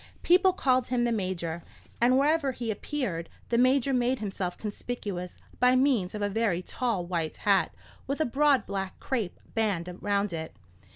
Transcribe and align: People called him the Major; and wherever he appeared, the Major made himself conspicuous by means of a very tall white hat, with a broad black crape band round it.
People 0.23 0.51
called 0.51 0.87
him 0.87 1.03
the 1.03 1.11
Major; 1.11 1.61
and 2.01 2.17
wherever 2.17 2.53
he 2.53 2.71
appeared, 2.71 3.29
the 3.49 3.57
Major 3.59 3.93
made 3.93 4.17
himself 4.17 4.57
conspicuous 4.57 5.37
by 5.59 5.75
means 5.75 6.15
of 6.15 6.23
a 6.23 6.27
very 6.27 6.63
tall 6.63 7.05
white 7.05 7.37
hat, 7.37 7.71
with 8.07 8.19
a 8.19 8.25
broad 8.25 8.65
black 8.65 8.99
crape 8.99 9.39
band 9.53 9.95
round 10.01 10.33
it. 10.33 10.55